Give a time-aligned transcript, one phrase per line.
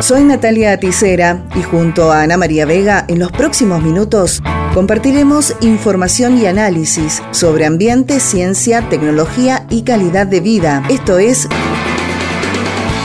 [0.00, 4.40] Soy Natalia Aticera y junto a Ana María Vega en los próximos minutos
[4.72, 10.84] compartiremos información y análisis sobre ambiente, ciencia, tecnología y calidad de vida.
[10.88, 11.48] Esto es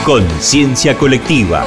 [0.04, 1.66] Conciencia Colectiva.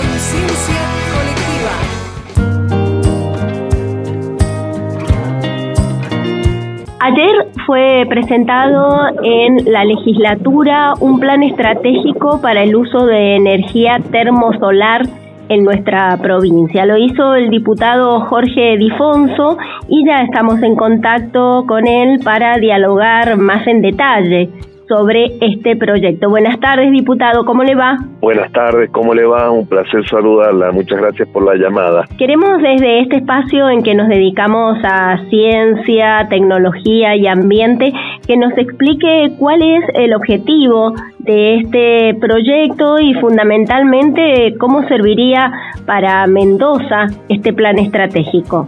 [7.00, 15.04] Ayer fue presentado en la legislatura un plan estratégico para el uso de energía termosolar
[15.48, 16.88] en nuestra provincia.
[16.88, 19.58] Lo hizo el diputado Jorge Difonso
[19.88, 24.50] y ya estamos en contacto con él para dialogar más en detalle
[24.88, 26.30] sobre este proyecto.
[26.30, 27.98] Buenas tardes, diputado, ¿cómo le va?
[28.22, 29.52] Buenas tardes, ¿cómo le va?
[29.52, 30.72] Un placer saludarla.
[30.72, 32.06] Muchas gracias por la llamada.
[32.18, 37.94] Queremos desde este espacio en que nos dedicamos a ciencia, tecnología y ambiente
[38.26, 45.52] que nos explique cuál es el objetivo de este proyecto y fundamentalmente cómo serviría
[45.86, 48.68] para Mendoza este plan estratégico.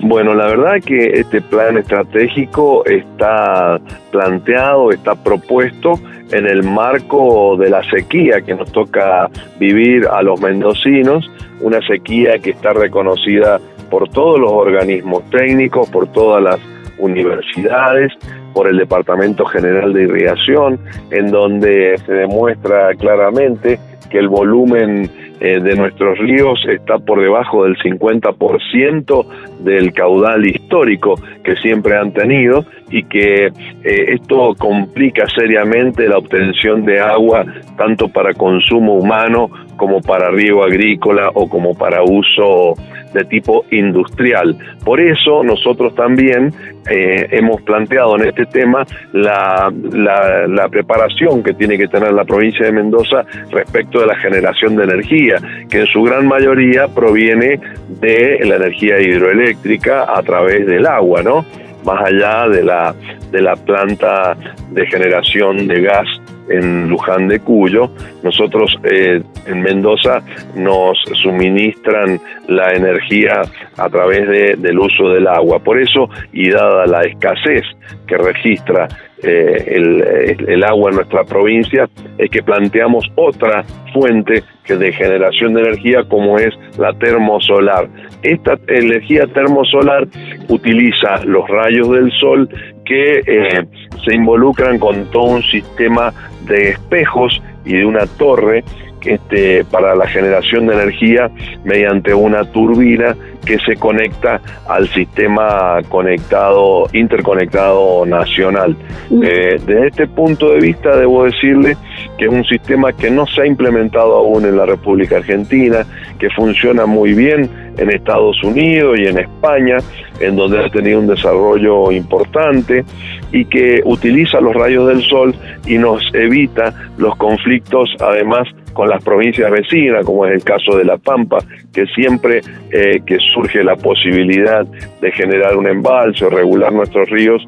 [0.00, 5.94] Bueno, la verdad que este plan estratégico está planteado, está propuesto
[6.30, 12.38] en el marco de la sequía que nos toca vivir a los mendocinos, una sequía
[12.38, 16.58] que está reconocida por todos los organismos técnicos, por todas las
[16.98, 18.12] universidades,
[18.52, 23.78] por el Departamento General de Irrigación, en donde se demuestra claramente
[24.10, 25.10] que el volumen
[25.44, 29.26] eh, de nuestros ríos está por debajo del 50%
[29.58, 36.86] del caudal histórico que siempre han tenido y que eh, esto complica seriamente la obtención
[36.86, 37.44] de agua
[37.76, 42.74] tanto para consumo humano como para riego agrícola o como para uso
[43.14, 44.56] de tipo industrial.
[44.84, 46.52] Por eso nosotros también
[46.90, 52.66] eh, hemos planteado en este tema la, la, preparación que tiene que tener la provincia
[52.66, 55.36] de Mendoza respecto de la generación de energía,
[55.70, 57.60] que en su gran mayoría proviene
[58.00, 61.46] de la energía hidroeléctrica a través del agua, ¿no?
[61.84, 62.94] Más allá de la,
[63.30, 64.36] de la planta
[64.70, 66.08] de generación de gas
[66.48, 67.90] en Luján de Cuyo.
[68.22, 70.22] Nosotros eh, en Mendoza
[70.54, 73.42] nos suministran la energía
[73.76, 75.58] a través de, del uso del agua.
[75.58, 77.62] Por eso, y dada la escasez
[78.06, 78.88] que registra
[79.22, 81.88] eh, el, el, agua en nuestra provincia,
[82.18, 87.88] es que planteamos otra fuente que de generación de energía como es la termosolar.
[88.22, 90.06] Esta energía termosolar
[90.48, 92.48] utiliza los rayos del sol
[92.84, 93.66] que eh,
[94.04, 96.12] se involucran con todo un sistema
[96.46, 98.62] de espejos y de una torre
[99.04, 101.30] este, para la generación de energía
[101.64, 108.76] mediante una turbina que se conecta al sistema conectado, interconectado nacional.
[109.10, 111.76] Eh, desde este punto de vista debo decirle
[112.18, 115.84] que es un sistema que no se ha implementado aún en la República Argentina,
[116.18, 119.78] que funciona muy bien en Estados Unidos y en España,
[120.20, 122.84] en donde ha tenido un desarrollo importante
[123.32, 125.34] y que utiliza los rayos del sol
[125.66, 130.84] y nos evita los conflictos además con las provincias vecinas, como es el caso de
[130.84, 131.38] La Pampa,
[131.72, 132.40] que siempre
[132.70, 134.66] eh, que surge la posibilidad
[135.00, 137.42] de generar un embalse o regular nuestros ríos,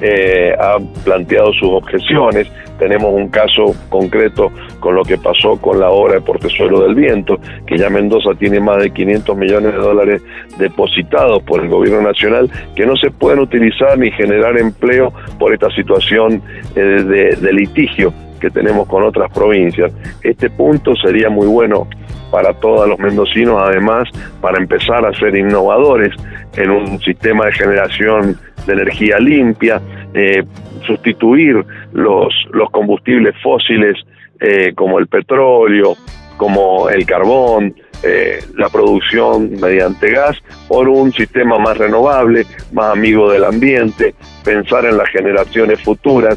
[0.00, 2.50] eh, ha planteado sus objeciones.
[2.78, 7.38] Tenemos un caso concreto con lo que pasó con la obra de Portezuelo del Viento,
[7.66, 10.22] que ya Mendoza tiene más de 500 millones de dólares
[10.58, 15.68] depositados por el gobierno nacional, que no se pueden utilizar ni generar empleo por esta
[15.70, 16.42] situación
[16.74, 19.92] eh, de litigio que tenemos con otras provincias.
[20.22, 21.86] Este punto sería muy bueno
[22.30, 24.08] para todos los mendocinos, además,
[24.40, 26.14] para empezar a ser innovadores
[26.56, 29.80] en un sistema de generación de energía limpia,
[30.14, 30.44] eh,
[30.86, 33.96] sustituir los, los combustibles fósiles
[34.40, 35.96] eh, como el petróleo,
[36.36, 40.36] como el carbón, eh, la producción mediante gas
[40.68, 46.36] por un sistema más renovable, más amigo del ambiente, pensar en las generaciones futuras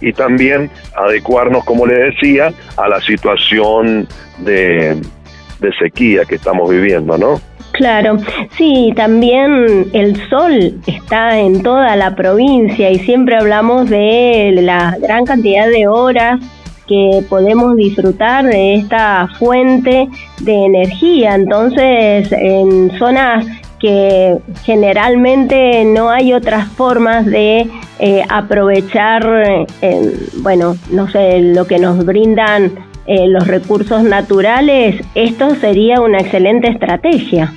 [0.00, 4.08] y también adecuarnos, como le decía, a la situación
[4.38, 5.00] de,
[5.78, 7.40] sequía que estamos viviendo, ¿no?
[7.72, 8.18] Claro,
[8.56, 15.24] sí, también el sol está en toda la provincia y siempre hablamos de la gran
[15.24, 16.40] cantidad de horas
[16.86, 20.08] que podemos disfrutar de esta fuente
[20.40, 21.34] de energía.
[21.34, 23.46] Entonces, en zonas
[23.84, 31.78] que generalmente no hay otras formas de eh, aprovechar, eh, bueno, no sé, lo que
[31.78, 32.72] nos brindan
[33.06, 37.52] eh, los recursos naturales, esto sería una excelente estrategia.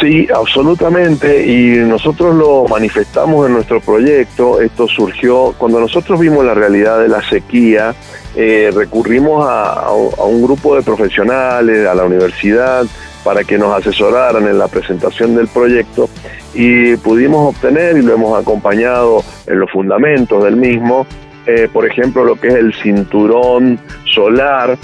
[0.00, 4.58] Sí, absolutamente, y nosotros lo manifestamos en nuestro proyecto.
[4.58, 7.94] Esto surgió cuando nosotros vimos la realidad de la sequía,
[8.34, 12.86] eh, recurrimos a, un grupo de profesionales, a la universidad,
[13.22, 16.08] para que nos asesoraran en la presentación del proyecto
[16.54, 21.06] y pudimos obtener y lo hemos acompañado en los fundamentos del mismo,
[21.44, 24.78] eh, por ejemplo, lo que es el cinturón solar,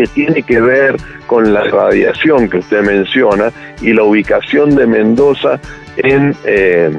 [0.00, 3.52] que tiene que ver con la radiación que usted menciona
[3.82, 5.60] y la ubicación de Mendoza
[5.98, 6.90] en, eh,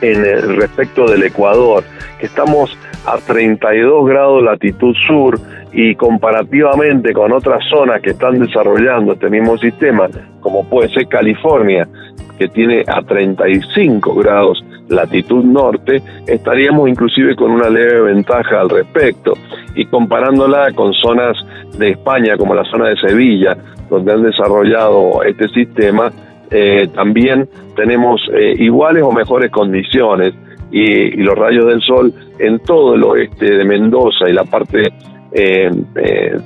[0.00, 1.84] en el respecto del Ecuador,
[2.18, 2.76] que estamos
[3.06, 5.38] a 32 grados latitud sur
[5.72, 10.08] y comparativamente con otras zonas que están desarrollando este mismo sistema,
[10.40, 11.86] como puede ser California,
[12.36, 19.34] que tiene a 35 grados latitud norte, estaríamos inclusive con una leve ventaja al respecto.
[19.74, 21.36] Y comparándola con zonas
[21.76, 23.56] de España, como la zona de Sevilla,
[23.88, 26.10] donde han desarrollado este sistema,
[26.50, 30.32] eh, también tenemos eh, iguales o mejores condiciones
[30.70, 34.82] y, los rayos del sol en todo el oeste de Mendoza y la parte
[35.32, 35.70] eh,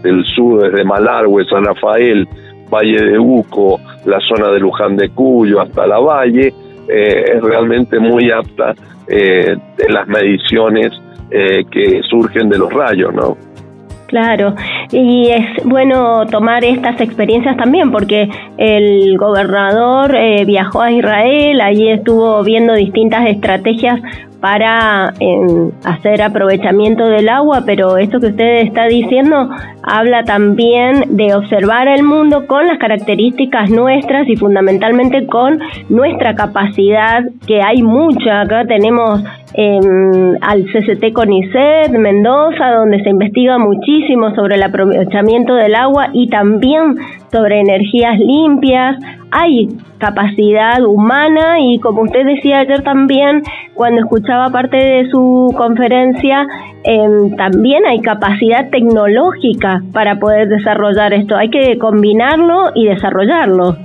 [0.02, 2.26] del sur, desde Malargüe, San Rafael,
[2.68, 6.52] Valle de Uco, la zona de Luján de Cuyo hasta la Valle,
[6.88, 8.74] es realmente muy apta
[9.06, 10.90] en las mediciones
[11.30, 13.36] que surgen de los rayos, ¿no?
[14.12, 14.54] Claro,
[14.92, 18.28] y es bueno tomar estas experiencias también porque
[18.58, 24.02] el gobernador eh, viajó a Israel, allí estuvo viendo distintas estrategias
[24.38, 25.14] para
[25.84, 29.48] hacer aprovechamiento del agua, pero esto que usted está diciendo
[29.82, 35.58] habla también de observar el mundo con las características nuestras y fundamentalmente con
[35.88, 38.42] nuestra capacidad, que hay mucha.
[38.42, 39.22] Acá tenemos
[39.54, 46.28] em, al CCT CONICET Mendoza, donde se investiga muchísimo sobre el aprovechamiento del agua y
[46.28, 46.96] también
[47.30, 48.96] sobre energías limpias.
[49.30, 49.68] Hay
[49.98, 53.42] capacidad humana y como usted decía ayer también,
[53.74, 56.46] cuando escuchaba parte de su conferencia,
[56.84, 61.36] em, también hay capacidad tecnológica para poder desarrollar esto.
[61.36, 63.76] Hay que combinarlo y desarrollarlo.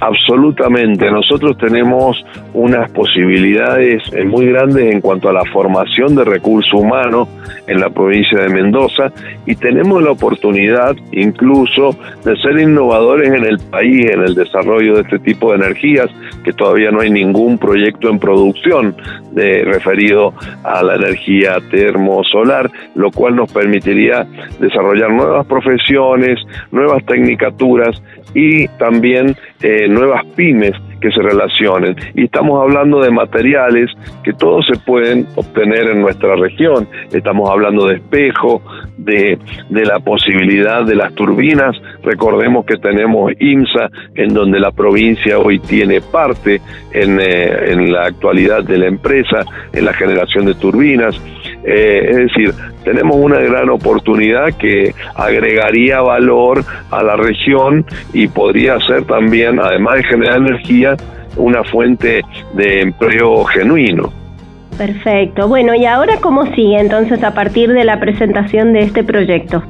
[0.00, 6.72] Absolutamente, nosotros tenemos unas posibilidades eh, muy grandes en cuanto a la formación de recursos
[6.74, 7.28] humanos
[7.66, 9.12] en la provincia de Mendoza
[9.46, 15.02] y tenemos la oportunidad incluso de ser innovadores en el país en el desarrollo de
[15.02, 16.10] este tipo de energías,
[16.44, 18.96] que todavía no hay ningún proyecto en producción
[19.32, 24.26] de, referido a la energía termosolar, lo cual nos permitiría
[24.58, 28.02] desarrollar nuevas profesiones, nuevas tecnicaturas
[28.34, 31.96] y también eh, nuevas pymes que se relacionen.
[32.14, 33.90] Y estamos hablando de materiales
[34.22, 36.88] que todos se pueden obtener en nuestra región.
[37.12, 38.62] Estamos hablando de espejo,
[38.96, 39.38] de,
[39.68, 41.76] de la posibilidad de las turbinas.
[42.02, 46.60] Recordemos que tenemos IMSA, en donde la provincia hoy tiene parte
[46.92, 51.20] en, eh, en la actualidad de la empresa, en la generación de turbinas.
[51.64, 52.54] Eh, es decir,
[52.84, 59.96] tenemos una gran oportunidad que agregaría valor a la región y podría ser también, además
[59.96, 60.96] de generar energía,
[61.36, 62.22] una fuente
[62.54, 64.12] de empleo genuino.
[64.76, 65.48] Perfecto.
[65.48, 69.62] Bueno, ¿y ahora cómo sigue entonces a partir de la presentación de este proyecto?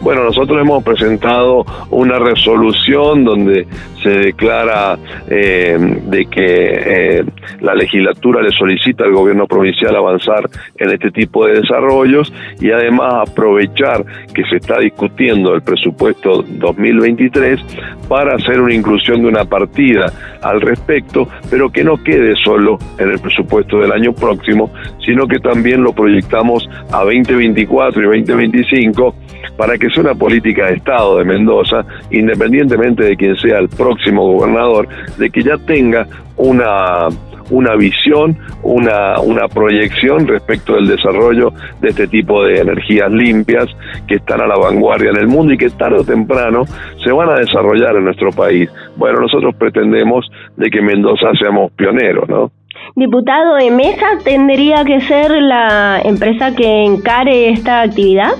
[0.00, 3.66] Bueno, nosotros hemos presentado una resolución donde
[4.02, 4.96] se declara
[5.28, 7.24] eh, de que eh,
[7.60, 13.28] la legislatura le solicita al gobierno provincial avanzar en este tipo de desarrollos y además
[13.28, 17.60] aprovechar que se está discutiendo el presupuesto 2023
[18.08, 23.10] para hacer una inclusión de una partida al respecto, pero que no quede solo en
[23.10, 24.70] el presupuesto del año próximo,
[25.04, 29.14] sino que también lo proyectamos a 2024 y 2025
[29.56, 34.32] para que sea una política de Estado de Mendoza, independientemente de quién sea el próximo
[34.32, 37.08] gobernador, de que ya tenga una
[37.50, 43.66] una visión, una, una proyección respecto del desarrollo de este tipo de energías limpias
[44.06, 46.64] que están a la vanguardia en el mundo y que tarde o temprano
[47.02, 48.70] se van a desarrollar en nuestro país.
[48.96, 52.50] Bueno, nosotros pretendemos de que Mendoza seamos pioneros, ¿no?
[52.94, 58.32] Diputado, ¿Emesa tendría que ser la empresa que encare esta actividad?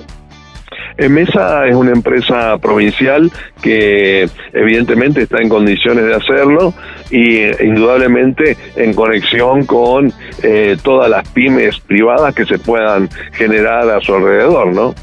[1.06, 3.30] Mesa es una empresa provincial
[3.62, 6.74] que evidentemente está en condiciones de hacerlo
[7.10, 10.12] y indudablemente en conexión con
[10.42, 14.94] eh, todas las pymes privadas que se puedan generar a su alrededor, ¿no?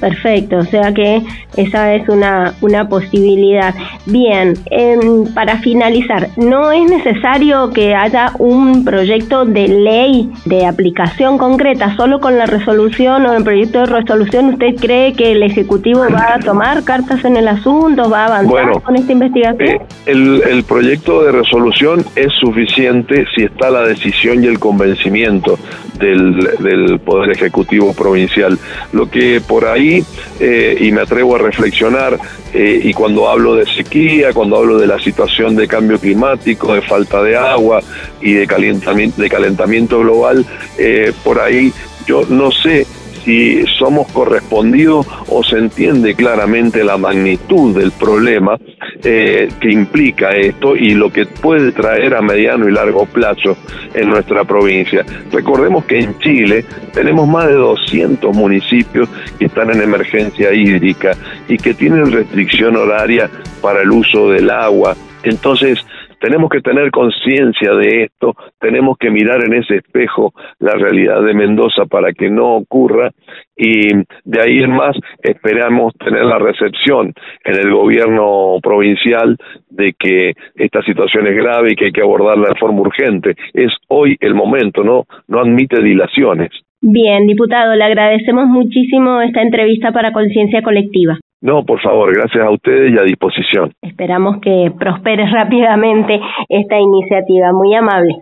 [0.00, 1.22] Perfecto, o sea que
[1.56, 3.74] esa es una, una posibilidad.
[4.06, 11.38] Bien, em, para finalizar, ¿no es necesario que haya un proyecto de ley de aplicación
[11.38, 11.94] concreta?
[11.96, 16.34] ¿Solo con la resolución o el proyecto de resolución usted cree que el Ejecutivo va
[16.34, 19.68] a tomar cartas en el asunto, va a avanzar con esta investigación?
[19.68, 25.58] Eh, el, el proyecto de resolución es suficiente si está la decisión y el convencimiento
[25.98, 28.58] del, del Poder Ejecutivo Provincial.
[28.92, 29.08] Lo
[29.46, 30.04] por ahí,
[30.40, 32.18] eh, y me atrevo a reflexionar,
[32.52, 36.82] eh, y cuando hablo de sequía, cuando hablo de la situación de cambio climático, de
[36.82, 37.80] falta de agua
[38.20, 40.46] y de calentamiento, de calentamiento global,
[40.78, 41.72] eh, por ahí
[42.06, 42.86] yo no sé
[43.24, 48.56] si somos correspondidos o se entiende claramente la magnitud del problema
[49.04, 53.56] eh, que implica esto y lo que puede traer a mediano y largo plazo
[53.94, 55.04] en nuestra provincia.
[55.30, 61.12] Recordemos que en Chile tenemos más de 200 municipios que están en emergencia hídrica
[61.48, 64.96] y que tienen restricción horaria para el uso del agua.
[65.22, 65.78] Entonces,
[66.20, 71.34] tenemos que tener conciencia de esto, tenemos que mirar en ese espejo la realidad de
[71.34, 73.10] Mendoza para que no ocurra
[73.56, 73.88] y
[74.24, 77.12] de ahí en más esperamos tener la recepción
[77.44, 79.36] en el gobierno provincial
[79.70, 83.34] de que esta situación es grave y que hay que abordarla de forma urgente.
[83.52, 86.50] Es hoy el momento, no no admite dilaciones.
[86.80, 91.18] Bien, diputado, le agradecemos muchísimo esta entrevista para Conciencia Colectiva.
[91.40, 93.72] No, por favor, gracias a ustedes y a disposición.
[93.82, 97.52] Esperamos que prospere rápidamente esta iniciativa.
[97.52, 98.14] Muy amable.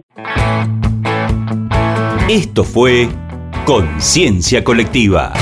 [2.28, 3.06] Esto fue
[3.64, 5.32] Conciencia Colectiva.